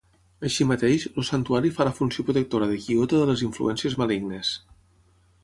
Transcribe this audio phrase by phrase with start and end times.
[0.47, 4.57] Així mateix, el Santuari fa la funció protectora de Kyoto de les influències malignes.